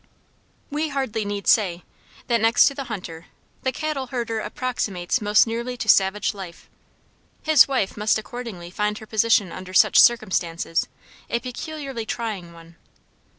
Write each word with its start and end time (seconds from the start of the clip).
We 0.71 0.87
hardly 0.89 1.25
need 1.25 1.45
say, 1.45 1.83
that 2.25 2.41
next 2.41 2.67
to 2.67 2.73
the 2.73 2.85
hunter, 2.85 3.27
the 3.61 3.71
cattle 3.71 4.07
herder 4.07 4.39
approximates 4.39 5.21
most 5.21 5.45
nearly 5.45 5.77
to 5.77 5.87
savage 5.87 6.33
life; 6.33 6.67
his 7.43 7.67
wife 7.67 7.95
must 7.95 8.17
accordingly 8.17 8.71
find 8.71 8.97
her 8.97 9.05
position 9.05 9.51
under 9.51 9.75
such 9.75 9.99
circumstances, 9.99 10.87
a 11.29 11.39
peculiarly 11.39 12.07
trying 12.07 12.51
one. 12.51 12.77